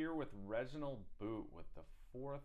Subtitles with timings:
[0.00, 2.40] here with Reginald Boot with the fourth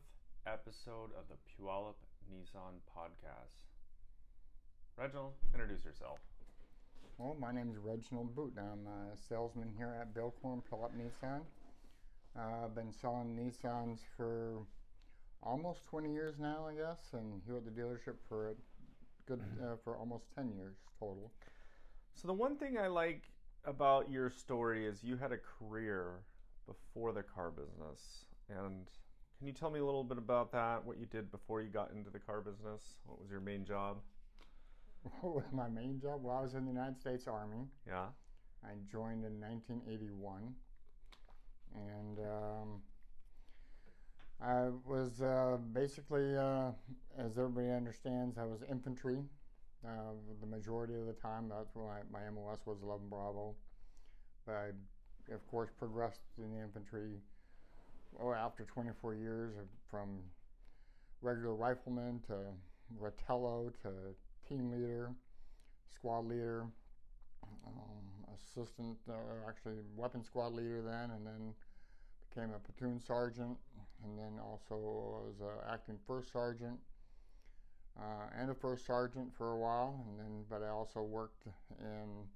[0.46, 1.96] episode of the Puyallup
[2.30, 3.64] Nissan podcast.
[4.98, 6.20] Reginald, introduce yourself.
[7.18, 8.56] Well, my name is Reginald Boot.
[8.58, 11.44] I'm a salesman here at Bilcorn Puyallup Nissan.
[12.38, 14.58] Uh, I've been selling Nissans for
[15.42, 18.54] almost 20 years now, I guess, and here at the dealership for a
[19.30, 21.32] good uh, for almost 10 years total.
[22.16, 23.30] So the one thing I like
[23.64, 26.16] about your story is you had a career
[26.66, 28.26] before the car business.
[28.50, 28.88] And
[29.38, 30.86] can you tell me a little bit about that?
[30.86, 32.98] What you did before you got into the car business?
[33.06, 33.98] What was your main job?
[35.52, 36.24] My main job?
[36.24, 37.68] Well, I was in the United States Army.
[37.88, 38.08] Yeah.
[38.64, 40.54] I joined in 1981.
[41.76, 42.82] And um,
[44.42, 46.72] I was uh, basically, uh,
[47.18, 49.18] as everybody understands, I was infantry.
[49.86, 53.56] Uh, the majority of the time, that's my, my MOS was 11 Bravo.
[54.46, 54.68] But I
[55.32, 57.20] of course, progressed in the infantry
[58.22, 59.54] oh, after 24 years
[59.90, 60.20] from
[61.22, 62.36] regular rifleman to
[63.02, 63.90] Ratello to
[64.48, 65.12] team leader,
[65.94, 66.66] squad leader,
[67.66, 71.54] um, assistant, uh, actually weapon squad leader then, and then
[72.30, 73.58] became a platoon sergeant,
[74.04, 75.36] and then also was
[75.72, 76.80] acting first sergeant.
[77.98, 81.46] Uh, and a first sergeant for a while, and then but I also worked
[81.80, 82.28] in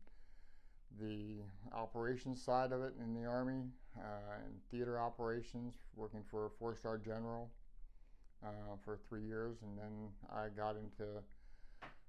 [1.00, 1.38] the
[1.74, 3.64] operations side of it in the Army,
[3.98, 7.50] uh, in theater operations, working for a four star general
[8.44, 9.58] uh, for three years.
[9.62, 11.22] And then I got into,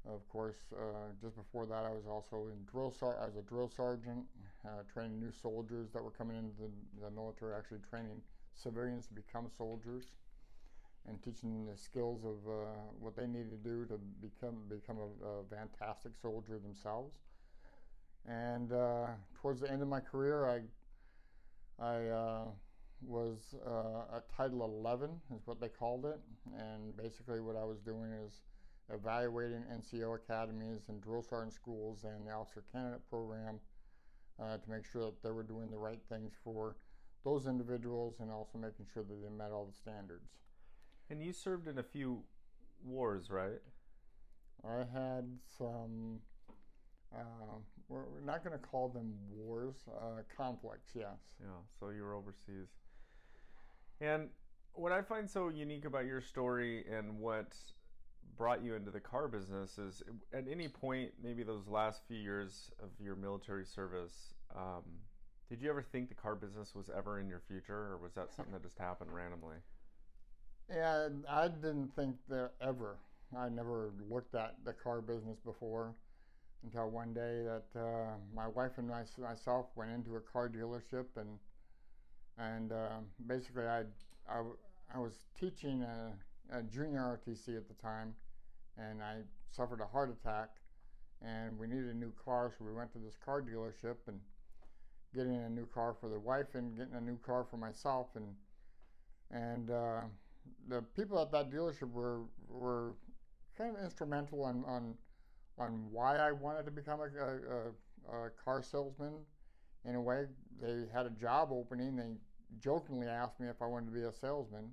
[0.08, 3.42] of course, uh, just before that, I was also in drill, sar- I was a
[3.42, 4.24] drill sergeant,
[4.64, 6.70] uh, training new soldiers that were coming into the,
[7.04, 8.22] the military, actually training
[8.54, 10.04] civilians to become soldiers
[11.08, 12.66] and teaching them the skills of uh,
[12.98, 17.14] what they need to do to become become a, a fantastic soldier themselves.
[18.28, 19.06] And uh,
[19.40, 20.60] towards the end of my career, I
[21.82, 22.44] I uh,
[23.02, 26.20] was uh, at Title 11 is what they called it,
[26.58, 28.42] and basically what I was doing is
[28.92, 33.60] evaluating NCO academies and drill sergeant schools and the officer candidate program
[34.40, 36.76] uh, to make sure that they were doing the right things for
[37.24, 40.30] those individuals and also making sure that they met all the standards.
[41.08, 42.22] And you served in a few
[42.84, 43.60] wars, right?
[44.64, 45.24] I had
[45.58, 46.20] some
[47.14, 47.58] uh,
[47.90, 51.34] we're, we're, not going to call them wars, uh, conflicts, yes.
[51.40, 52.68] Yeah, so you were overseas.
[54.00, 54.28] And
[54.72, 57.52] what I find so unique about your story and what
[58.36, 60.02] brought you into the car business is
[60.32, 64.84] at any point, maybe those last few years of your military service, um,
[65.48, 68.32] did you ever think the car business was ever in your future, or was that
[68.32, 69.56] something that just happened randomly?
[70.72, 72.98] Yeah, I didn't think that ever.
[73.36, 75.94] I never looked at the car business before
[76.64, 81.06] until one day that uh, my wife and my, myself went into a car dealership
[81.16, 81.38] and
[82.38, 83.80] and uh, basically I,
[84.28, 84.42] I,
[84.94, 86.12] I was teaching a,
[86.58, 88.14] a, junior ROTC at the time
[88.78, 89.16] and I
[89.50, 90.48] suffered a heart attack
[91.20, 94.20] and we needed a new car so we went to this car dealership and
[95.14, 98.26] getting a new car for the wife and getting a new car for myself and
[99.32, 100.00] and uh,
[100.68, 102.94] the people at that dealership were were
[103.56, 104.94] kind of instrumental on, on
[105.60, 109.12] on why I wanted to become a, a, a, car salesman.
[109.84, 110.24] In a way,
[110.60, 111.96] they had a job opening.
[111.96, 112.16] They
[112.58, 114.70] jokingly asked me if I wanted to be a salesman.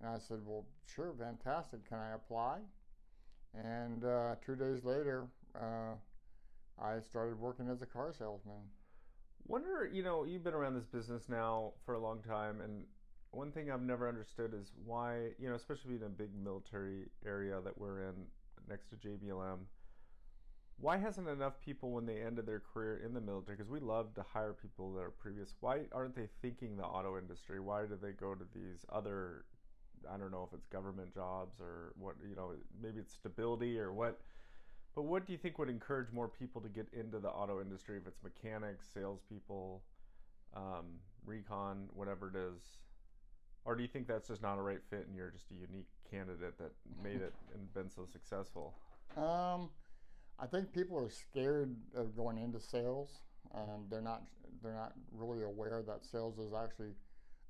[0.00, 1.86] And I said, Well, sure, fantastic.
[1.88, 2.58] Can I apply?
[3.54, 5.94] And uh, two days later, uh,
[6.82, 8.62] I started working as a car salesman.
[9.46, 12.84] Wonder, you know, you've been around this business now for a long time, and
[13.30, 17.60] one thing I've never understood is why, you know, especially in a big military area
[17.62, 18.14] that we're in
[18.68, 19.58] next to JBLM,
[20.78, 24.14] why hasn't enough people when they ended their career in the military because we love
[24.14, 27.60] to hire people that are previous why aren't they thinking the auto industry?
[27.60, 29.44] Why do they go to these other
[30.12, 32.52] i don't know if it's government jobs or what you know
[32.82, 34.20] maybe it's stability or what
[34.94, 37.96] but what do you think would encourage more people to get into the auto industry
[37.96, 39.82] if it's mechanics salespeople
[40.54, 42.62] um, recon whatever it is?
[43.64, 45.88] Or do you think that's just not a right fit and you're just a unique
[46.08, 46.72] candidate that
[47.02, 48.74] made it and been so successful?
[49.16, 49.70] Um
[50.38, 53.10] I think people are scared of going into sales.
[53.54, 54.22] Um, they're not
[54.62, 56.92] they're not really aware that sales is actually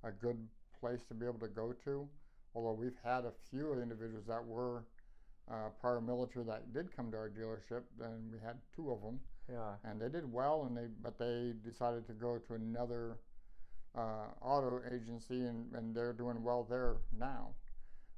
[0.02, 0.36] a good
[0.80, 2.08] place to be able to go to.
[2.54, 4.84] Although we've had a few individuals that were
[5.50, 9.20] uh, prior military that did come to our dealership, and we had two of them.
[9.50, 9.74] Yeah.
[9.84, 13.18] And they did well, and they but they decided to go to another
[13.96, 17.50] uh, auto agency, and, and they're doing well there now.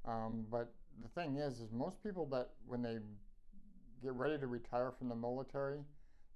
[0.06, 0.72] Um, but
[1.02, 2.98] the thing is, is most people that when they
[4.02, 5.80] get ready to retire from the military,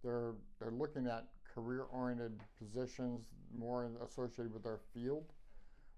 [0.02, 3.26] they're they're looking at career-oriented positions
[3.56, 5.32] more associated with their field.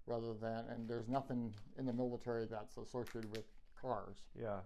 [0.05, 3.45] rather than, and there's nothing in the military that's associated with
[3.79, 4.17] cars.
[4.39, 4.59] Yeah.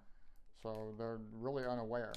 [0.64, 2.14] So they're really unaware.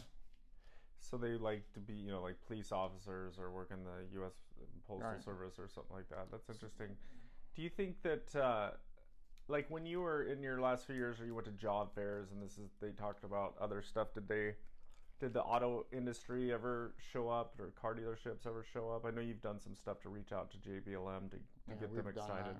[0.99, 4.33] So they like to be, you know, like police officers or work in the U.S.
[4.87, 5.23] Postal Right.
[5.23, 6.29] Service or something like that.
[6.31, 6.97] That's interesting.
[7.55, 8.71] Do you think that, uh,
[9.49, 12.31] like, when you were in your last few years, or you went to job fairs,
[12.33, 14.15] and this is they talked about other stuff?
[14.15, 14.55] Did they,
[15.21, 19.05] did the auto industry ever show up, or car dealerships ever show up?
[19.05, 21.95] I know you've done some stuff to reach out to JBLM to, to Yeah, get
[21.95, 22.57] them excited.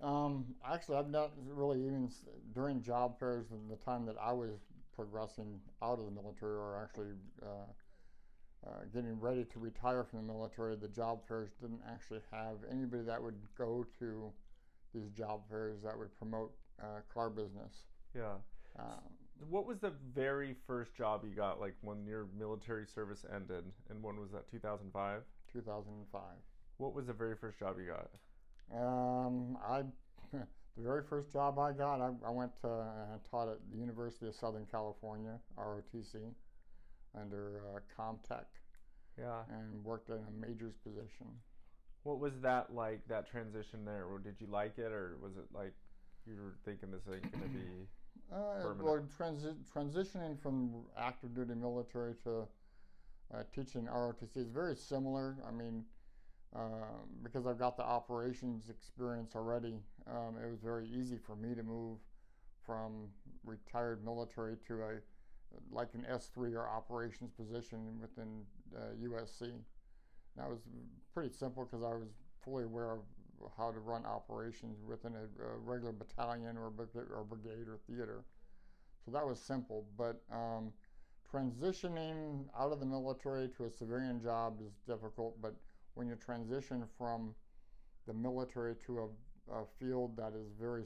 [0.00, 2.10] Um, actually, I've not really even
[2.52, 4.58] during job fairs and the time that I was
[4.94, 7.12] progressing out of the military or actually
[7.42, 10.76] uh, uh, getting ready to retire from the military.
[10.76, 14.32] The job fairs didn't actually have anybody that would go to
[14.92, 16.52] these job fairs that would promote
[16.82, 17.86] uh, car business.
[18.14, 18.34] Yeah.
[18.78, 23.64] Um, What was the very first job you got, like when your military service ended,
[23.90, 24.50] and when was that?
[24.50, 25.22] 2005.
[25.52, 26.22] 2005.
[26.78, 28.10] What was the very first job you got?
[28.76, 29.82] Um, I
[30.32, 34.26] the very first job I got, I, I went to uh, taught at the University
[34.26, 36.32] of Southern California, ROTC,
[37.18, 38.46] under uh, Comtech,
[39.18, 39.42] Yeah.
[39.50, 41.26] and worked in a majors position.
[42.02, 43.06] What was that like?
[43.08, 44.04] That transition there?
[44.22, 45.72] Did you like it, or was it like
[46.26, 47.60] you were thinking this ain't gonna be?
[48.32, 52.46] Uh, well, transi- transitioning from active duty military to
[53.32, 55.36] uh, teaching ROTC is very similar.
[55.46, 55.84] I mean,
[56.54, 61.54] um, because I've got the operations experience already, um, it was very easy for me
[61.54, 61.98] to move
[62.64, 63.08] from
[63.44, 64.94] retired military to a
[65.70, 68.42] like an S3 or operations position within
[68.76, 69.52] uh, USC.
[70.36, 70.58] That was
[71.12, 72.08] pretty simple because I was
[72.44, 72.98] fully aware of
[73.56, 78.24] how to run operations within a, a regular battalion or, brigade or brigade or theater.
[79.04, 79.86] So that was simple.
[79.96, 80.72] But um,
[81.32, 85.40] transitioning out of the military to a civilian job is difficult.
[85.40, 85.54] But
[85.94, 87.34] when you transition from
[88.06, 88.98] the military to
[89.50, 90.84] a, a field that is very,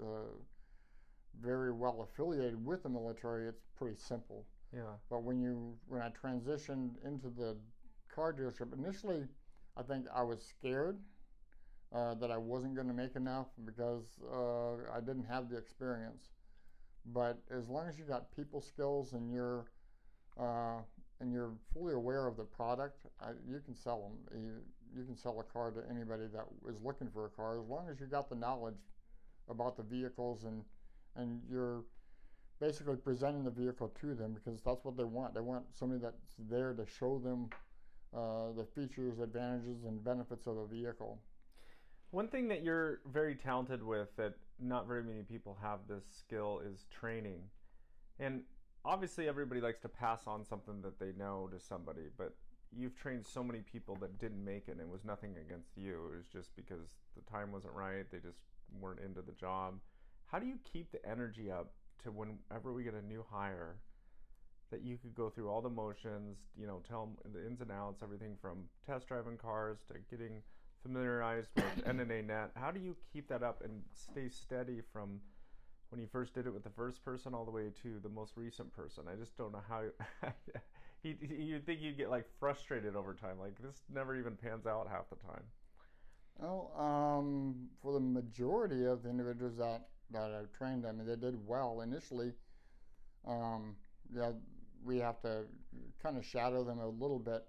[0.00, 0.34] uh,
[1.40, 4.44] very well affiliated with the military, it's pretty simple.
[4.74, 4.82] Yeah.
[5.10, 7.56] But when you when I transitioned into the
[8.14, 9.24] car dealership, initially
[9.76, 10.98] I think I was scared
[11.94, 16.30] uh, that I wasn't going to make enough because uh, I didn't have the experience.
[17.12, 19.66] But as long as you got people skills and you're
[20.38, 20.80] uh,
[21.20, 23.06] and you're fully aware of the product,
[23.48, 24.40] you can sell them.
[24.42, 24.52] You,
[24.98, 27.88] you can sell a car to anybody that is looking for a car as long
[27.90, 28.74] as you got the knowledge
[29.48, 30.62] about the vehicles and
[31.14, 31.84] and you're
[32.60, 35.34] basically presenting the vehicle to them because that's what they want.
[35.34, 37.48] They want somebody that's there to show them
[38.14, 41.18] uh, the features, advantages, and benefits of the vehicle.
[42.10, 46.62] One thing that you're very talented with that not very many people have this skill
[46.64, 47.42] is training.
[48.18, 48.42] And
[48.84, 52.34] obviously everybody likes to pass on something that they know to somebody, but
[52.74, 56.10] you've trained so many people that didn't make it and it was nothing against you.
[56.12, 58.38] It was just because the time wasn't right, they just
[58.80, 59.74] weren't into the job.
[60.26, 61.72] How do you keep the energy up
[62.04, 63.76] to whenever we get a new hire
[64.70, 67.70] that you could go through all the motions, you know, tell them the ins and
[67.70, 70.42] outs, everything from test driving cars to getting
[70.82, 72.50] familiarized with NNA net.
[72.54, 75.20] How do you keep that up and stay steady from
[75.90, 78.36] when you first did it with the first person all the way to the most
[78.36, 79.04] recent person?
[79.10, 79.82] I just don't know how.
[81.02, 83.38] you you'd think you'd get like frustrated over time.
[83.40, 85.42] Like this never even pans out half the time.
[86.38, 91.16] Well, um, for the majority of the individuals that, that I've trained, I mean, they
[91.16, 92.32] did well initially.
[93.26, 93.76] Um,
[94.14, 94.32] yeah,
[94.84, 95.44] we have to
[96.02, 97.44] kind of shadow them a little bit,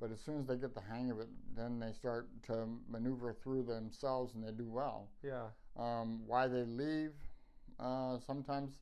[0.00, 3.32] but as soon as they get the hang of it, then they start to maneuver
[3.42, 5.10] through themselves and they do well.
[5.22, 5.48] Yeah.
[5.76, 7.12] Um, why they leave?
[7.78, 8.72] Uh, sometimes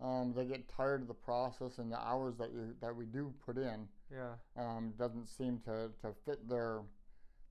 [0.00, 3.32] um, they get tired of the process and the hours that you that we do
[3.44, 4.34] put in Yeah.
[4.56, 6.82] um, doesn't seem to, to fit their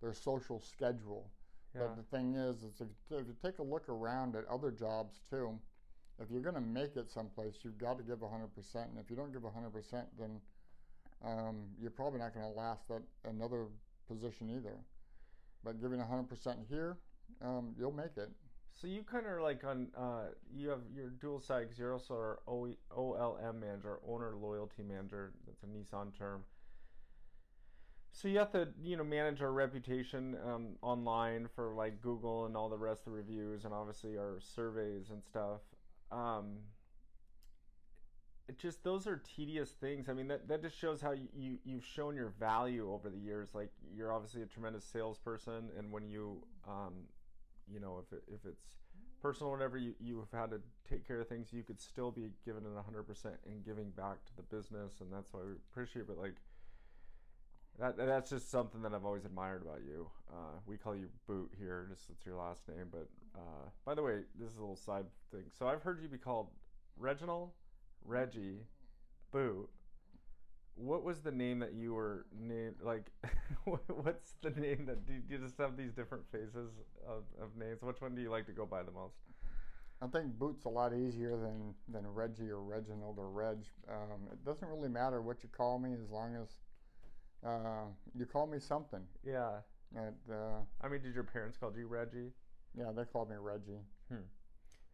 [0.02, 1.32] their social schedule.
[1.74, 1.82] Yeah.
[1.88, 5.22] But the thing is, is if, if you take a look around at other jobs
[5.30, 5.60] too,
[6.20, 8.76] if you're going to make it someplace, you've got to give 100%.
[8.76, 10.40] And if you don't give 100%, then
[11.24, 13.66] um, you're probably not going to last that another
[14.08, 14.78] position either.
[15.64, 16.98] But giving 100% here,
[17.42, 18.32] um, you'll make it.
[18.74, 22.14] So you kind of like on uh, you have your dual side 'cause you're also
[22.14, 25.34] our OLM manager, owner loyalty manager.
[25.48, 26.46] That's a Nissan term.
[28.12, 32.56] So you have to you know manage our reputation um, online for like Google and
[32.56, 35.62] all the rest of the reviews and obviously our surveys and stuff.
[36.12, 36.60] Um,
[38.48, 40.10] it just those are tedious things.
[40.10, 43.18] I mean that that just shows how you, you you've shown your value over the
[43.18, 43.50] years.
[43.54, 46.94] Like you're obviously a tremendous salesperson, and when you um,
[47.72, 48.64] you know if it, if it's
[49.22, 52.30] personal whatever you, you have had to take care of things you could still be
[52.46, 56.20] giving it 100% and giving back to the business and that's why we appreciate but
[56.20, 56.36] like
[57.80, 60.08] That, that's just something that I've always admired about you.
[60.32, 62.88] Uh, we call you Boot here, just it's your last name.
[62.92, 65.44] But uh, by the way, this is a little side thing.
[65.58, 66.48] So I've heard you be called
[66.98, 67.52] Reginald,
[68.06, 68.60] Reggie,
[69.32, 69.70] Boot.
[70.76, 72.76] What was the name that you were named?
[72.84, 73.12] Like,
[73.66, 76.72] what's the name that do you just have these different phases
[77.08, 77.82] of, of names?
[77.82, 79.16] Which one do you like to go by the most?
[80.02, 83.58] I think Boot's a lot easier than, than Reggie or Reginald or Reg.
[83.90, 86.50] Um, it doesn't really matter what you call me as long as
[87.44, 87.86] uh,
[88.16, 89.02] you call me something.
[89.26, 89.58] Yeah.
[89.96, 92.32] It, uh, I mean, did your parents call you Reggie?
[92.78, 93.82] yeah, they called me Reggie.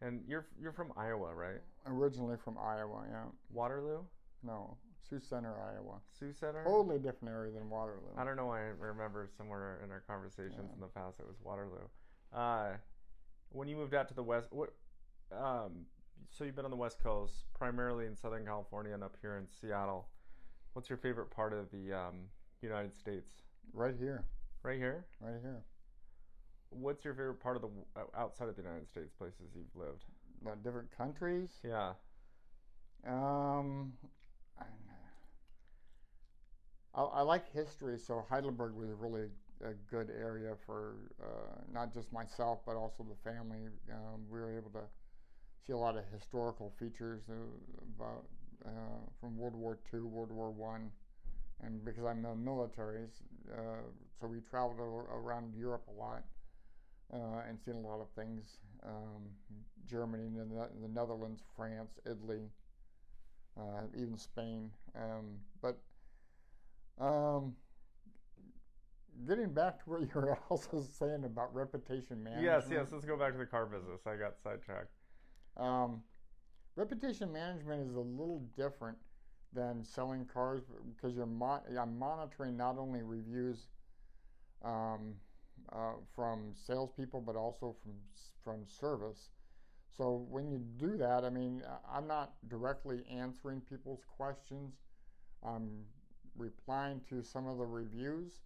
[0.04, 1.60] And you're you're from Iowa, right?
[1.86, 3.24] Originally from Iowa, yeah.
[3.50, 4.00] Waterloo,
[4.42, 4.76] No,
[5.08, 6.00] Sioux Center, Iowa.
[6.18, 6.62] Sioux Center.
[6.64, 8.12] Totally different area than Waterloo.
[8.16, 10.74] I don't know why I remember somewhere in our conversations Yeah.
[10.74, 11.88] in the past it was Waterloo.
[12.32, 12.72] Uh,
[13.50, 14.74] when you moved out to the west, what?
[15.32, 15.86] Um,
[16.30, 19.46] so you've been on the West Coast, primarily in Southern California and up here in
[19.60, 20.08] Seattle.
[20.74, 22.28] What's your favorite part of the um,
[22.60, 23.30] United States?
[23.72, 24.24] Right here,
[24.62, 25.06] Right here.
[25.20, 25.62] right here.
[26.84, 27.70] What's your favorite part of the
[28.14, 30.04] outside of the United States places you've lived?
[30.42, 31.48] What, different countries?
[31.64, 31.94] Yeah.
[33.06, 33.94] Um,
[34.60, 34.64] I,
[36.94, 39.28] I, I like history, so Heidelberg was really
[39.64, 43.60] a good area for uh, not just myself but also the family.
[43.90, 44.84] Um, we were able to
[45.66, 47.34] see a lot of historical features uh,
[47.98, 48.24] about
[48.66, 48.70] uh,
[49.18, 50.90] from World War II, World War One,
[51.62, 53.04] and because I'm in the military,
[53.50, 53.88] uh,
[54.20, 56.24] so we traveled around Europe a lot
[57.12, 58.58] uh, and seen a lot of things.
[58.84, 59.22] Um,
[59.86, 62.50] Germany, the, the Netherlands, France, Italy
[63.58, 64.70] uh, even Spain.
[64.96, 65.78] Um, but
[66.98, 67.54] um,
[69.26, 72.44] getting back to what you were also saying about reputation management.
[72.44, 72.92] Yes, yes.
[72.92, 74.00] Let's go back to the car business.
[74.06, 74.92] I got sidetracked.
[75.56, 76.02] Um,
[76.76, 78.98] reputation management is a little different
[79.52, 80.62] than selling cars
[80.96, 83.68] because you're mon- I'm monitoring not only reviews
[84.64, 85.14] um,
[85.72, 87.92] uh, from salespeople but also from
[88.42, 89.30] from service.
[89.96, 94.74] So when you do that, I mean, I'm not directly answering people's questions.
[95.44, 95.84] I'm
[96.36, 98.40] replying to some of the reviews,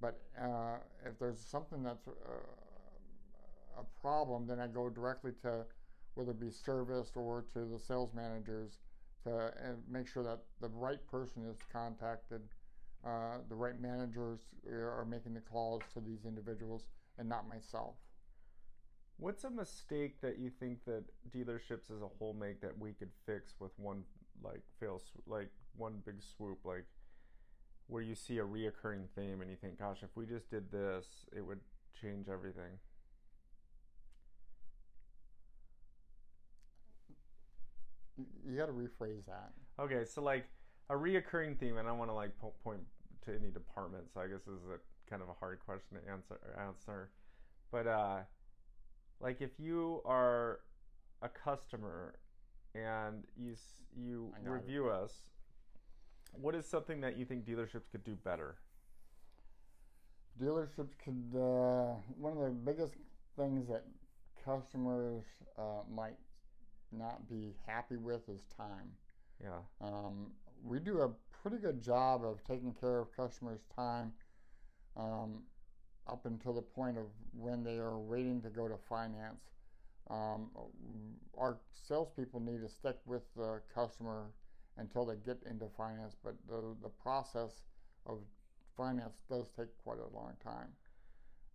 [0.00, 2.12] but uh, if there's something that's uh,
[3.78, 5.66] a problem, then I go directly to
[6.14, 8.78] whether it be service or to the sales managers
[9.24, 9.52] to
[9.90, 12.40] make sure that the right person is contacted,
[13.08, 16.84] uh, the right managers are making the calls to these individuals,
[17.18, 17.94] and not myself.
[19.16, 23.10] What's a mistake that you think that dealerships as a whole make that we could
[23.26, 24.04] fix with one
[24.44, 26.84] like fail like one big swoop like
[27.88, 31.06] where you see a reoccurring theme and you think gosh if we just did this
[31.36, 31.58] it would
[32.00, 32.78] change everything.
[38.46, 39.52] You got to rephrase that.
[39.80, 40.46] Okay, so like
[40.90, 42.82] a reoccurring theme and I want to like po- point
[43.28, 46.10] to any department so I guess this is a kind of a hard question to
[46.10, 47.10] answer answer.
[47.70, 48.18] But uh
[49.20, 50.60] like if you are
[51.22, 52.14] a customer
[52.74, 53.54] and you
[53.96, 54.54] you I got it.
[54.54, 55.22] review us
[56.32, 58.56] what is something that you think dealerships could do better?
[60.40, 62.94] Dealerships could, uh, one of the biggest
[63.36, 63.84] things that
[64.44, 65.24] customers
[65.58, 66.16] uh, might
[66.92, 68.90] not be happy with is time.
[69.42, 69.60] Yeah.
[69.80, 70.32] Um,
[70.62, 71.10] we do a
[71.48, 74.12] pretty good job of taking care of customers' time
[74.96, 75.42] um,
[76.06, 79.40] up until the point of when they are waiting to go to finance.
[80.10, 80.50] Um,
[81.36, 84.26] our salespeople need to stick with the customer
[84.76, 87.50] until they get into finance, but the, the process
[88.06, 88.18] of
[88.76, 90.68] finance does take quite a long time.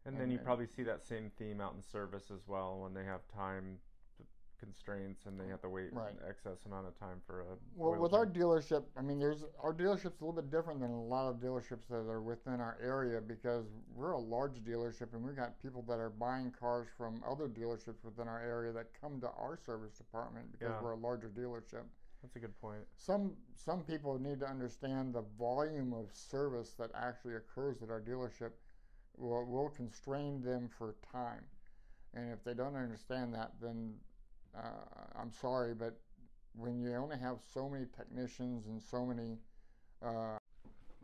[0.05, 2.93] And then you and- probably see that same theme out in service as well when
[2.93, 3.77] they have time
[4.63, 6.12] constraints and they have to wait Right.
[6.13, 9.74] an excess amount of time for a Well, with our dealership, I mean, there's our
[9.74, 13.20] dealership's a little bit different than a lot of dealerships that are within our area
[13.20, 17.48] because we're a large dealership and we've got people that are buying cars from other
[17.50, 20.82] dealerships within our area that come to our service department because Yeah.
[20.82, 21.84] we're a larger dealership.
[22.22, 22.88] That's a good point.
[22.96, 28.00] Some some people need to understand the volume of service that actually occurs at our
[28.01, 28.51] dealership
[29.17, 31.43] will, will constrain them for time.
[32.13, 34.00] And if they don't understand that, then
[34.55, 36.00] uh, I'm sorry, but
[36.55, 39.38] when you only have so many technicians and so many,
[40.05, 40.38] uh,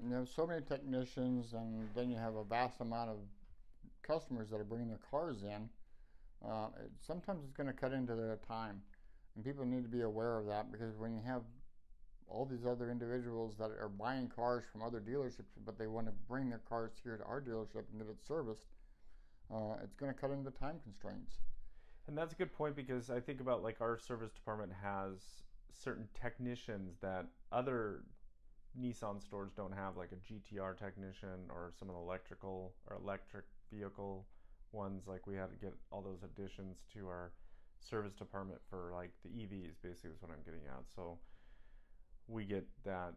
[0.03, 3.17] you have so many technicians, and then you have a vast amount of
[4.03, 5.69] customers that are bringing their cars in,
[6.45, 8.81] uh, it, sometimes it's going to cut into their time.
[9.35, 11.41] And people need to be aware of that because when you have
[12.27, 16.13] all these other individuals that are buying cars from other dealerships, but they want to
[16.27, 18.67] bring their cars here to our dealership and get it serviced,
[19.51, 21.39] uh, it's going to cut into time constraints.
[22.07, 26.07] And that's a good point because I think about like our service department has certain
[26.19, 28.03] technicians that other
[28.79, 33.45] Nissan stores don't have like a GTR technician or some of the electrical or electric
[33.71, 34.25] vehicle
[34.71, 35.03] ones.
[35.07, 37.31] Like we had to get all those additions to our
[37.79, 39.75] service department for like the EVs.
[39.81, 40.83] Basically, is what I'm getting at.
[40.95, 41.17] So
[42.27, 43.13] we get that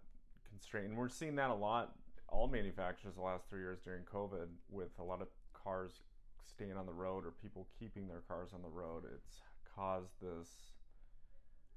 [0.49, 1.93] constraint, and we're seeing that a lot.
[2.29, 6.01] All manufacturers the last three years during COVID, with a lot of cars
[6.47, 9.41] staying on the road or people keeping their cars on the road, it's
[9.75, 10.49] caused this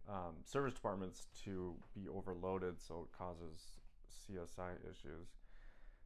[0.09, 3.79] um, service departments to be overloaded, so it causes
[4.09, 5.29] CSI issues.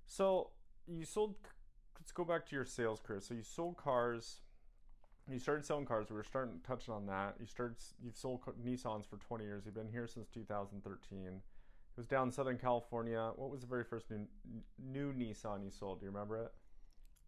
[0.06, 0.50] So
[0.88, 1.36] you sold.
[2.00, 3.20] Let's go back to your sales career.
[3.20, 4.42] So you sold cars.
[5.30, 6.08] You started selling cars.
[6.10, 7.36] We were starting touching on that.
[7.39, 7.78] You started.
[8.04, 9.63] You've sold Nissans for 20 years.
[9.66, 11.20] You've been here since 2013.
[11.28, 11.42] It
[11.98, 13.32] was down in Southern California.
[13.36, 14.25] What was the very first new
[14.82, 16.00] new Nissan you sold?
[16.00, 16.51] Do you remember it?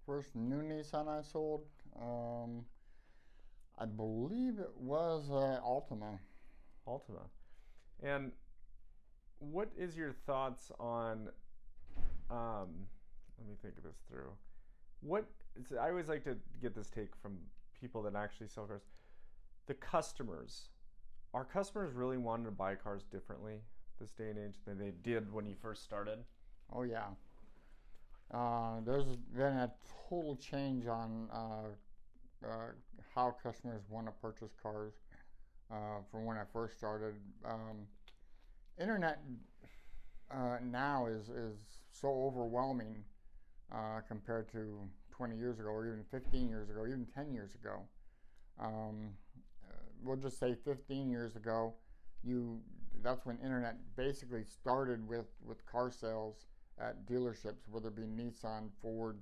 [0.06, 1.66] First new Nissan I sold.
[2.00, 2.66] Um,
[3.78, 6.20] I believe it was uh, Altima.
[6.88, 7.28] Altima.
[8.02, 8.32] And
[9.40, 11.30] what is your thoughts on?
[12.30, 12.88] Um,
[13.38, 14.32] let me think of this through.
[15.02, 15.26] What
[15.80, 17.38] I always like to get this take from
[17.80, 18.84] people that actually sell cars.
[19.68, 20.70] The customers,
[21.34, 23.62] our customers really wanted to buy cars differently
[24.00, 26.20] this day and age than they did when you first started.
[26.72, 27.08] Oh yeah.
[28.34, 29.72] Uh, there's been a
[30.10, 32.68] total change on uh, uh,
[33.14, 34.94] how customers want to purchase cars
[35.70, 37.16] uh, from when I first started.
[37.46, 37.88] Um,
[38.80, 39.20] internet
[40.34, 41.58] uh, now is, is
[41.92, 43.04] so overwhelming
[44.08, 44.80] compared to
[45.12, 47.82] 20 years ago, or even 15 years ago, even 10 years ago.
[48.60, 49.12] Um,
[50.04, 51.74] we'll just say 15 years ago,
[52.24, 52.60] you
[53.04, 56.46] that's when internet basically started with, with car sales
[56.80, 59.18] at dealerships, whether it be Nissan, Ford,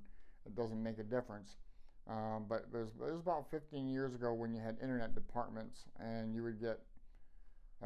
[0.46, 1.56] it doesn't make a difference.
[2.10, 5.86] Um, but it was, it was, about 15 years ago when you had internet departments
[6.00, 6.80] and you would get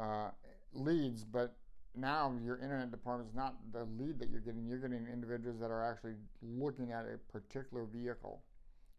[0.00, 0.30] uh,
[0.72, 1.56] leads, but
[1.94, 4.66] now your internet department is not the lead that you're getting.
[4.66, 8.42] You're getting individuals that are actually looking at a particular vehicle.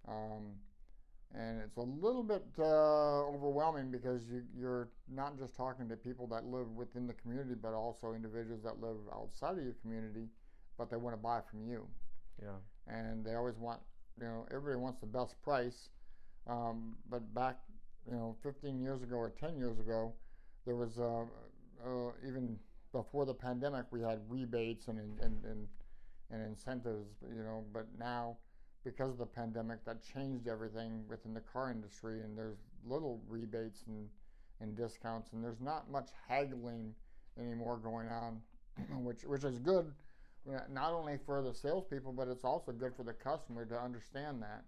[0.08, 0.54] Um,
[1.34, 6.28] and it's a little bit uh, overwhelming because you, you're not just talking to people
[6.28, 10.28] that live within the community, but also individuals that live outside of your community,
[10.78, 11.88] but they want to buy from you.
[12.42, 12.58] Yeah.
[12.88, 13.80] And they always want
[14.20, 15.90] you know, everybody wants the best price.
[16.48, 17.58] Um, but back,
[18.10, 20.14] you know, 15 years ago or 10 years ago,
[20.66, 21.24] there was uh,
[21.86, 22.58] uh, even
[22.92, 25.68] before the pandemic, we had rebates and and, and
[26.32, 27.64] and incentives, you know.
[27.74, 28.38] But now,
[28.84, 32.58] because of the pandemic, that changed everything within the car industry, and there's
[32.88, 34.08] little rebates and
[34.62, 36.94] and discounts, and there's not much haggling
[37.38, 38.40] anymore going on,
[39.04, 39.92] which which is good
[40.70, 44.64] not only for the salespeople, but it's also good for the customer to understand that.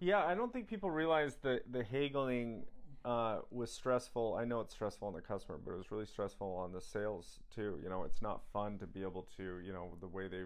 [0.00, 2.64] Yeah, I don't think people realize that the haggling
[3.04, 4.36] uh, was stressful.
[4.40, 7.40] I know it's stressful on the customer, but it was really stressful on the sales
[7.54, 7.80] too.
[7.82, 10.44] You know, it's not fun to be able to, you know, the way they,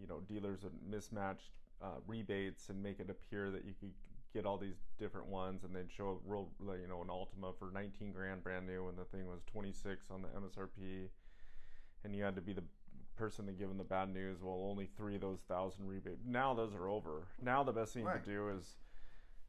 [0.00, 1.50] you know, dealers would mismatch
[1.82, 3.92] uh, rebates and make it appear that you could
[4.34, 7.70] get all these different ones, and they'd show a real, you know, an Altima for
[7.72, 11.08] 19 grand brand new, and the thing was 26 on the MSRP,
[12.04, 12.62] and you had to be the
[13.18, 14.38] person to give them the bad news.
[14.42, 16.18] Well, only three of those thousand rebate.
[16.24, 17.26] Now those are over.
[17.42, 18.22] Now the best thing right.
[18.22, 18.76] to do is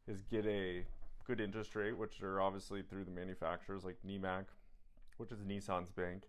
[0.08, 0.86] is get a
[1.26, 4.46] good interest rate, which are obviously through the manufacturers like NMAC,
[5.18, 6.24] which is Nissan's bank,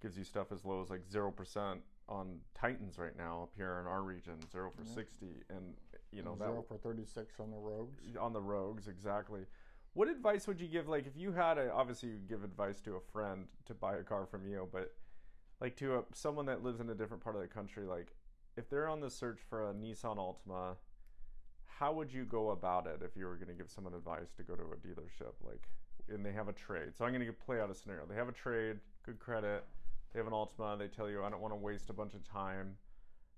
[0.00, 3.80] gives you stuff as low as like zero percent on Titans right now up here
[3.80, 4.94] in our region, zero for yeah.
[4.94, 5.74] sixty, and
[6.12, 8.00] you know and zero that, for thirty six on the Rogues.
[8.20, 9.40] On the Rogues, exactly.
[9.94, 10.88] What advice would you give?
[10.88, 14.02] Like, if you had a, obviously you give advice to a friend to buy a
[14.02, 14.94] car from you, but
[15.60, 18.14] like to a, someone that lives in a different part of the country like
[18.56, 20.76] if they're on the search for a Nissan Altima
[21.64, 24.42] how would you go about it if you were going to give someone advice to
[24.42, 25.68] go to a dealership like
[26.08, 26.96] and they have a trade?
[26.96, 28.06] So i'm going to play out a scenario.
[28.06, 29.64] They have a trade good credit
[30.12, 32.24] they have an Altima they tell you i don't want to waste a bunch of
[32.24, 32.76] time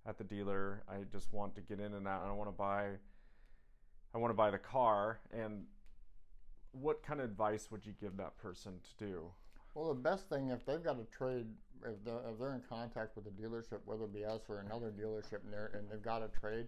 [0.09, 0.83] at the dealer.
[0.89, 2.25] I just want to get in and out.
[2.27, 2.87] I want to buy
[4.15, 5.21] i want to buy the car.
[5.33, 5.65] And
[6.73, 9.23] what kind of advice would you give that person to do?
[9.75, 11.47] Well, the best thing if they've got a trade,
[11.85, 14.91] if they're, if they're in contact with a dealership, whether it be us or another
[14.91, 16.67] dealership, and, and they've got a trade,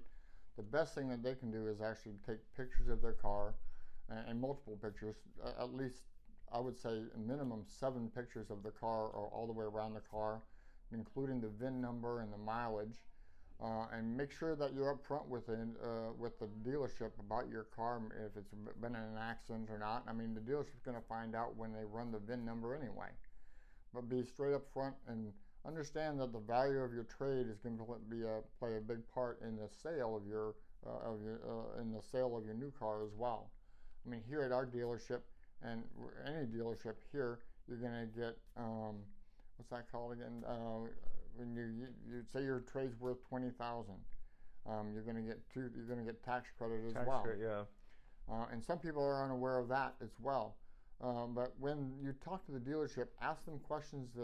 [0.57, 3.55] the best thing that they can do is actually take pictures of their car
[4.11, 5.17] and, and multiple pictures,
[5.59, 6.03] at least
[6.53, 9.95] I would say a minimum seven pictures of the car or all the way around
[9.95, 10.43] the car,
[10.93, 12.97] including the VIN number and the mileage.
[13.63, 17.65] Uh, and make sure that you're upfront with the, uh, with the dealership about your
[17.65, 20.03] car, if it's been in an accident or not.
[20.09, 23.09] I mean, the dealership's going to find out when they run the VIN number anyway.
[23.95, 25.33] But be straight up front and
[25.67, 29.01] understand that the value of your trade is going to be a, play a big
[29.13, 30.55] part in the sale of your
[30.87, 33.51] uh, of your uh, in the sale of your new car as well.
[34.07, 35.21] I mean, here at our dealership
[35.63, 35.83] and
[36.27, 38.97] any dealership here, you're going to get um,
[39.57, 40.43] what's that called again?
[40.47, 40.89] Uh,
[41.37, 43.97] when you, you, you say your trade's worth twenty thousand,
[44.69, 45.69] um, you're going to get two.
[45.77, 47.23] You're going to get tax credit as Tax well.
[47.23, 47.63] credit, yeah.
[48.33, 50.55] Uh, and some people are unaware of that as well.
[51.03, 54.23] Um, but when you talk to the dealership, ask them questions uh,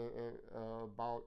[0.55, 1.23] uh, about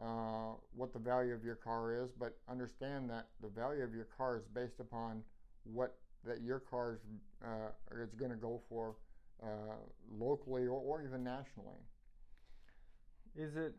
[0.00, 4.08] uh, what the value of your car is, but understand that the value of your
[4.16, 5.22] car is based upon
[5.64, 6.98] what that your car is,
[7.44, 8.96] uh, is going to go for
[9.42, 9.74] uh,
[10.10, 11.80] locally or, or even nationally.
[13.36, 13.74] Is it?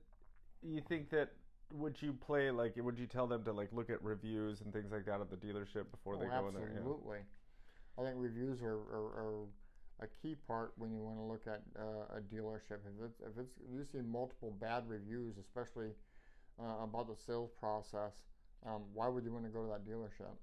[0.61, 1.29] You think that?
[1.73, 2.73] Would you play like?
[2.77, 5.37] Would you tell them to like look at reviews and things like that at the
[5.37, 6.71] dealership before they oh, go in there?
[6.75, 7.19] Absolutely.
[7.97, 9.45] I think reviews are, are, are,
[10.03, 12.79] a key part when you want to look at uh, a dealership.
[12.85, 15.89] If it's, if it's if you see multiple bad reviews, especially
[16.59, 18.13] uh, about the sales process,
[18.65, 20.33] um, why would you want to go to that dealership?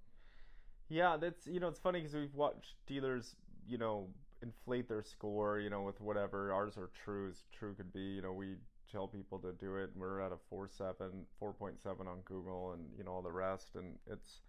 [0.88, 4.08] Yeah, that's you know it's funny because we've watched dealers you know
[4.42, 8.00] inflate their score you know with whatever ours are true as true could be.
[8.00, 8.56] You know we
[8.90, 9.90] tell people to do it.
[9.92, 13.94] And we're at a 4.7, 4.7 on Google, and you know all the rest, and
[14.06, 14.40] it's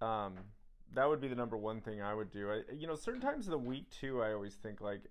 [0.00, 0.34] um
[0.94, 2.50] that would be the number one thing I would do.
[2.50, 5.02] I, you know, certain times of the week too, I always think like,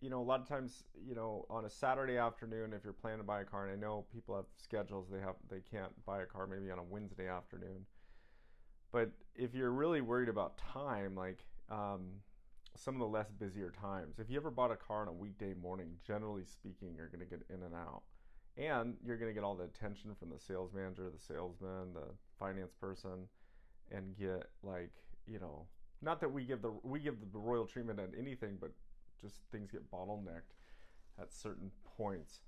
[0.00, 3.18] you know, a lot of times, you know, on a Saturday afternoon, if you're planning
[3.18, 6.22] to buy a car, and I know people have schedules, they have they can't buy
[6.22, 7.86] a car maybe on a Wednesday afternoon.
[8.92, 12.06] But if you're really worried about time, like um,
[12.76, 15.52] some of the less busier times, if you ever bought a car on a weekday
[15.54, 18.02] morning, generally speaking, you're going to get in and out.
[18.56, 22.08] And you're going to get all the attention from the sales manager, the salesman, the
[22.38, 23.28] finance person
[23.92, 24.92] and get like
[25.26, 25.66] you know
[26.02, 28.72] not that we give the we give the royal treatment at anything but
[29.20, 30.54] just things get bottlenecked
[31.20, 32.40] at certain points.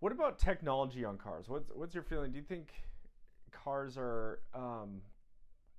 [0.00, 1.48] What about technology on cars?
[1.48, 2.32] What's what's your feeling?
[2.32, 2.72] Do you think
[3.50, 5.00] cars are um,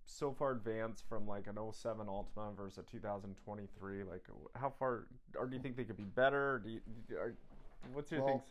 [0.06, 4.24] so far advanced from like an 07 Altima versus a 2023 like
[4.56, 6.62] how far or do you think they could be better?
[6.64, 6.82] Do you,
[7.18, 7.36] are,
[7.94, 8.44] what's your well,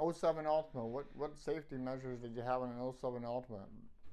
[0.00, 0.18] things?
[0.18, 3.64] 07 Altima what what safety measures did you have in an 07 Altima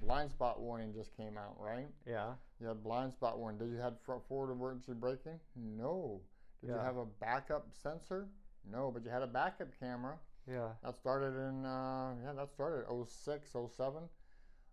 [0.02, 1.88] blind spot warning just came out, right?
[2.08, 2.34] Yeah.
[2.60, 3.60] You had blind spot warning.
[3.60, 5.40] Did you have front forward emergency braking?
[5.56, 6.22] No.
[6.62, 6.76] Did yeah.
[6.78, 8.28] you have a backup sensor?
[8.70, 10.16] No, but you had a backup camera.
[10.50, 10.70] Yeah.
[10.84, 14.04] That started in uh, yeah, that started 06, 07.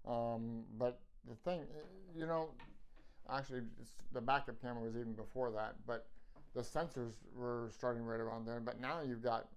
[0.06, 1.62] Um, but the thing,
[2.16, 2.50] you know,
[3.30, 3.62] actually
[4.12, 6.06] the backup camera was even before that, but
[6.54, 8.60] the sensors were starting right around there.
[8.60, 9.48] But now you've got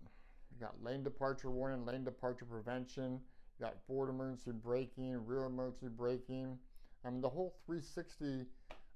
[0.53, 3.19] you got lane departure warning, lane departure prevention
[3.59, 6.57] got forward emergency braking, rear emergency braking.
[7.05, 8.45] Mean, the whole 360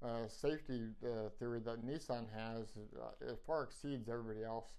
[0.03, 2.67] uh, safety uh, theory that Nissan has
[3.01, 4.71] uh, it far exceeds everybody else.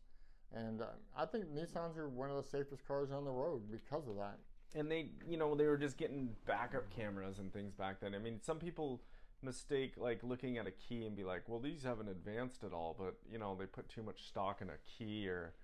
[0.55, 4.07] And uh, I think Nissans are one of the safest cars on the road because
[4.07, 4.39] of that.
[4.75, 8.15] And they, you know, they were just getting backup cameras and things back then.
[8.15, 9.03] I mean, some people
[9.43, 12.97] mistake like looking at a key and be like, well, these haven't advanced at all,
[12.99, 15.55] but you know, they put too much stock in a key or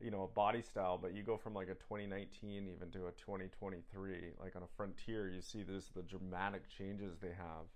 [0.00, 3.12] you know a body style but you go from like a 2019 even to a
[3.12, 7.66] 2023 like on a frontier you see this the dramatic changes they have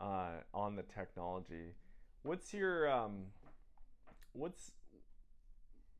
[0.00, 1.74] uh, on the technology.
[2.22, 3.24] What's your um,
[4.32, 4.72] what's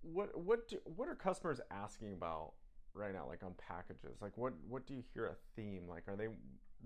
[0.02, 2.52] what what do, what are customers asking about
[2.94, 4.20] right now like on packages?
[4.20, 5.82] Like what what do you hear a theme?
[5.88, 6.28] Like are they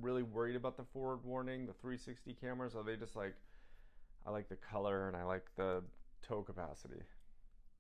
[0.01, 2.75] really worried about the forward warning the 360 cameras?
[2.75, 3.35] Are they just like
[4.25, 5.83] i like the color and i like the
[6.23, 7.01] tow capacity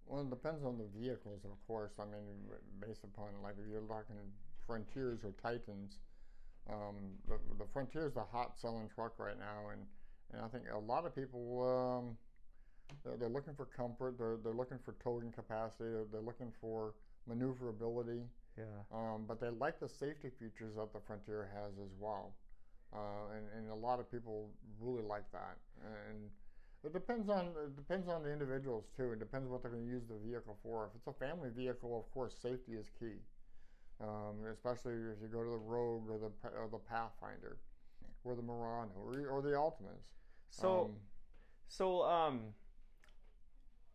[0.07, 1.93] well, it depends on the vehicles, of course.
[1.99, 2.25] I mean,
[2.81, 4.17] based upon like if you're talking
[4.67, 5.99] Frontiers or Titans,
[6.71, 6.97] um,
[7.29, 9.83] the, the Frontier is the hot selling truck right now, and,
[10.33, 12.17] and I think a lot of people um,
[13.05, 14.17] they're, they're, looking for comfort.
[14.19, 15.91] They're they're looking for towing capacity.
[15.91, 16.95] They're, they're looking for
[17.27, 18.23] maneuverability.
[18.59, 18.65] Yeah.
[18.93, 22.35] Um, but they like the safety features that the Frontier has as well,
[22.93, 25.57] uh, and and a lot of people really like that.
[25.85, 26.31] And
[26.85, 29.13] it depends on it depends on the individuals too.
[29.13, 30.87] It depends what they're going to use the vehicle for.
[30.87, 33.21] If it's a family vehicle, of course, safety is key.
[34.01, 37.59] Um, especially if you go to the Rogue or the or the Pathfinder,
[38.25, 40.03] or the Murano or, or the Altimas.
[40.51, 40.91] So, um,
[41.69, 42.41] so um,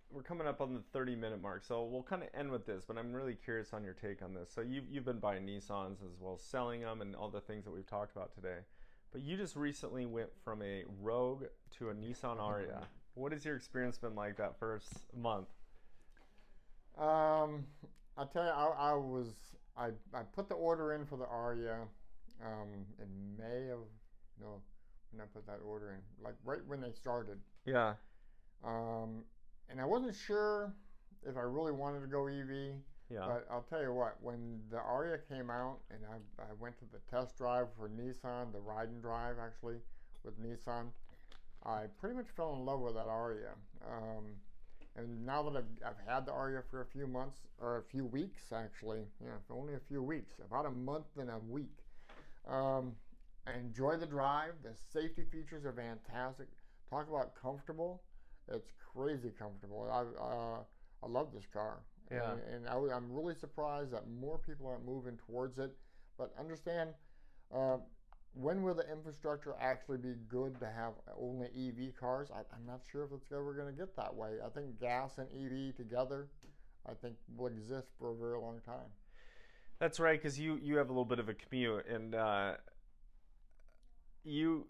[0.10, 2.86] we're coming up on the 30 minute mark, so we'll kind of end with this.
[2.88, 4.50] But I'm really curious on your take on this.
[4.54, 7.66] So you you've been buying Nissans as well as selling them and all the things
[7.66, 8.60] that we've talked about today.
[9.18, 11.46] But you just recently went from a Rogue
[11.80, 12.84] to a Nissan Ariya.
[13.16, 15.48] What has your experience been like that first month?
[17.00, 17.66] Um,
[18.16, 19.34] I tell you, I, I, was
[19.76, 21.88] I, I put the order in for the Ariya
[22.46, 23.80] um, in May of
[24.40, 24.62] no
[25.10, 27.40] when I put that order in, like right when they started.
[27.66, 27.94] Yeah.
[28.64, 29.24] Um,
[29.68, 30.76] and I wasn't sure
[31.28, 32.76] if I really wanted to go EV.
[33.10, 33.26] Yeah.
[33.28, 36.86] But I'll tell you what, when the Ariya came out and I, I went to
[36.92, 39.78] the test drive for Nissan, the ride and drive actually
[40.24, 40.88] with Nissan,
[41.66, 43.54] I pretty much fell in love with that Ariya.
[43.86, 44.26] Um,
[44.98, 48.06] And now that I've, I've had the Ariya for a few months, or a few
[48.06, 51.78] weeks actually, yeah, only a few weeks, about a month and a week.
[52.48, 52.94] Um,
[53.46, 54.54] I enjoy the drive.
[54.64, 56.48] The safety features are fantastic.
[56.90, 58.02] Talk about comfortable.
[58.52, 59.88] It's crazy comfortable.
[59.92, 60.60] I, uh,
[61.04, 61.80] I love this car.
[62.12, 62.32] Yeah.
[62.32, 65.76] And, and I, am really surprised that more people aren't moving towards it.
[66.18, 66.92] But understand,
[67.54, 67.78] uh,
[68.34, 72.30] when will the infrastructure actually be good to have only EV cars?
[72.32, 74.36] I, am not sure if it's ever going to get that way.
[74.44, 76.28] I think gas and EV together,
[76.88, 78.90] I think, will exist for a very long time.
[79.80, 82.54] That's right, because you you have a little bit of a commute, and uh,
[84.24, 84.66] you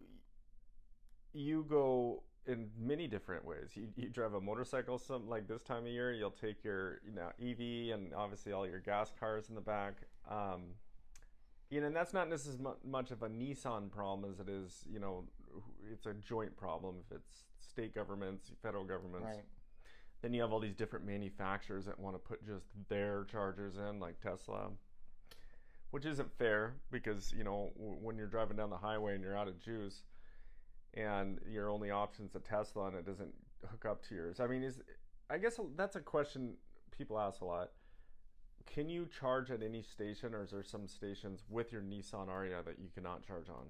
[1.34, 3.72] you go in many different ways.
[3.76, 6.14] You, you drive a motorcycle, something like this time of year.
[6.14, 9.94] You'll take your you know EV and obviously all your gas cars in the back.
[10.30, 10.64] Um,
[11.70, 14.86] you know, and that's not as much of a Nissan problem as it is.
[14.92, 15.26] You know,
[15.92, 19.28] it's a joint problem if it's state governments, federal governments.
[19.28, 19.44] Right.
[20.22, 24.00] Then you have all these different manufacturers that want to put just their chargers in,
[24.00, 24.70] like Tesla,
[25.92, 29.50] which isn't fair because you know when you're driving down the highway and you're out
[29.50, 30.04] of juice
[30.94, 33.34] and your only option's a Tesla and it doesn't
[33.70, 34.40] hook up to yours.
[34.40, 34.82] I mean, is
[35.30, 36.54] I guess that's a question
[36.96, 37.72] people ask a lot.
[38.66, 42.66] Can you charge at any station, or is there some stations with your Nissan Ariya
[42.66, 43.68] that you cannot charge on?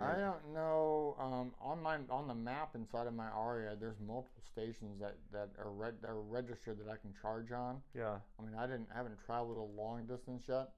[0.00, 1.14] I don't know.
[1.18, 5.50] Um, on my on the map inside of my Ariya, there's multiple stations that that
[5.58, 7.82] are, re- that are registered that I can charge on.
[7.94, 8.16] Yeah.
[8.38, 10.70] I mean, I didn't I haven't traveled a long distance yet.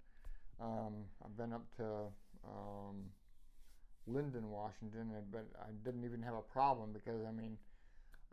[0.60, 2.06] Um, I've been up to
[2.46, 2.96] um,
[4.08, 7.56] Lynden, Washington, but I didn't even have a problem because I mean,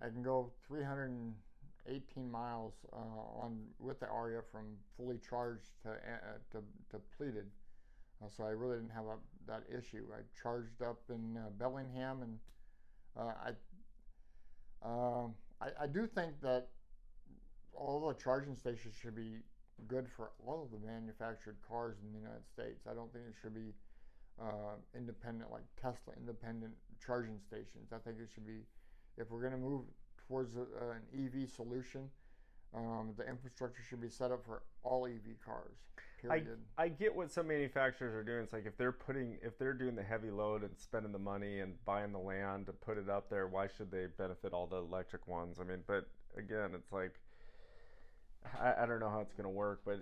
[0.01, 6.37] I can go 318 miles uh, on with the Ariya from fully charged to uh,
[6.51, 7.45] to, to pleated,
[8.23, 10.05] uh, so I really didn't have a, that issue.
[10.13, 12.39] I charged up in uh, Bellingham, and
[13.17, 13.33] uh,
[14.83, 16.67] I, um, I I do think that
[17.73, 19.37] all the charging stations should be
[19.87, 22.85] good for all of the manufactured cars in the United States.
[22.89, 23.73] I don't think it should be
[24.41, 27.91] uh, independent, like Tesla independent charging stations.
[27.93, 28.61] I think it should be,
[29.17, 29.83] if we're going to move
[30.27, 32.09] towards a, an EV solution,
[32.75, 35.77] um, the infrastructure should be set up for all EV cars.
[36.21, 36.57] Period.
[36.77, 38.43] I, I get what some manufacturers are doing.
[38.43, 41.59] It's like if they're putting, if they're doing the heavy load and spending the money
[41.59, 44.77] and buying the land to put it up there, why should they benefit all the
[44.77, 45.57] electric ones?
[45.59, 47.13] I mean, but again, it's like,
[48.59, 49.99] I, I don't know how it's going to work, but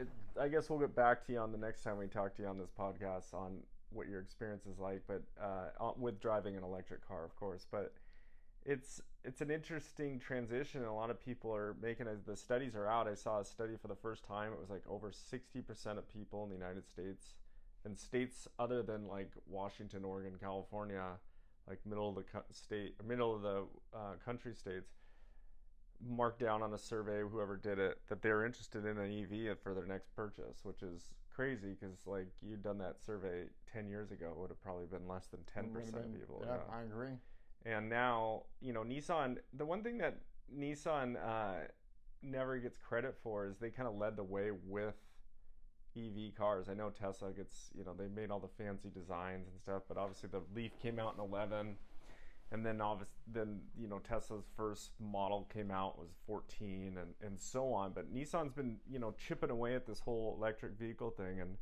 [0.00, 0.08] it,
[0.40, 2.48] I guess we'll get back to you on the next time we talk to you
[2.48, 3.58] on this podcast on
[3.92, 7.66] what your experience is like, but uh, with driving an electric car, of course.
[7.70, 7.92] But
[8.64, 10.84] it's it's an interesting transition.
[10.84, 13.08] A lot of people are making the studies are out.
[13.08, 14.52] I saw a study for the first time.
[14.52, 17.34] It was like over sixty percent of people in the United States
[17.84, 21.04] and states other than like Washington, Oregon, California,
[21.68, 24.99] like middle of the state, middle of the uh, country states
[26.08, 29.74] marked down on a survey, whoever did it, that they're interested in an EV for
[29.74, 34.30] their next purchase, which is crazy because like you'd done that survey 10 years ago,
[34.30, 36.42] it would have probably been less than 10% been, of people.
[36.46, 37.14] Yeah, yeah, I agree.
[37.66, 40.18] And now, you know, Nissan, the one thing that
[40.56, 41.66] Nissan uh,
[42.22, 44.94] never gets credit for is they kind of led the way with
[45.96, 46.68] EV cars.
[46.68, 49.96] I know Tesla gets, you know, they made all the fancy designs and stuff, but
[49.96, 51.76] obviously the Leaf came out in 11
[52.52, 57.38] and then obviously then you know Tesla's first model came out was 14 and and
[57.38, 57.92] so on.
[57.92, 61.40] But Nissan's been you know chipping away at this whole electric vehicle thing.
[61.40, 61.56] And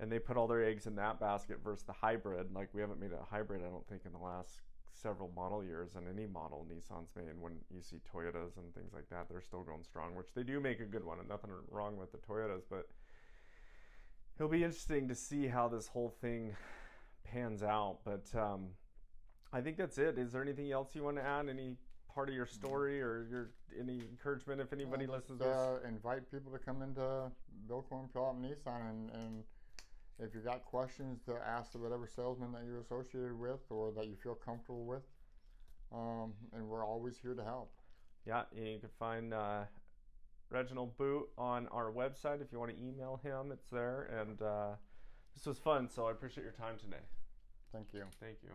[0.00, 2.52] and they put all their eggs in that basket versus the hybrid.
[2.52, 4.60] Like we haven't made a hybrid I don't think in the last
[4.92, 9.08] several model years and any model Nissan's made when you see Toyotas and things like
[9.10, 9.28] that.
[9.28, 12.12] They're still going strong which they do make a good one and nothing wrong with
[12.12, 12.62] the Toyotas.
[12.70, 12.86] But
[14.36, 16.54] it'll be interesting to see how this whole thing
[17.24, 17.98] pans out.
[18.04, 18.68] But um,
[19.54, 20.18] I think that's it.
[20.18, 21.48] Is there anything else you want to add?
[21.48, 21.76] Any
[22.12, 26.30] part of your story or your any encouragement if anybody well, listens to uh, invite
[26.30, 27.30] people to come into
[27.68, 29.44] Bill Corn Nissan and, and
[30.18, 34.06] if you've got questions to ask the whatever salesman that you're associated with or that
[34.06, 35.02] you feel comfortable with,
[35.92, 37.72] um, and we're always here to help.
[38.26, 39.64] Yeah, you can find uh,
[40.50, 43.50] Reginald Boot on our website if you want to email him.
[43.52, 44.70] It's there, and uh,
[45.34, 45.88] this was fun.
[45.88, 47.02] So I appreciate your time today.
[47.72, 48.04] Thank you.
[48.20, 48.50] Thank you.